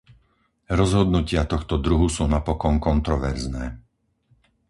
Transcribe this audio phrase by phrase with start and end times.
[0.79, 3.65] Rozhodnutia tohto druhu sú napokon kontroverzné.